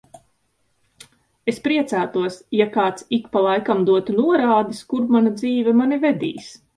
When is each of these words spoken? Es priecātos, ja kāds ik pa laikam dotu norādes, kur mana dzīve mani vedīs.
Es 1.53 1.59
priecātos, 1.67 2.39
ja 2.59 2.67
kāds 2.77 3.05
ik 3.17 3.27
pa 3.35 3.43
laikam 3.49 3.83
dotu 3.91 4.15
norādes, 4.23 4.81
kur 4.95 5.05
mana 5.17 5.35
dzīve 5.43 5.77
mani 5.83 6.01
vedīs. 6.07 6.49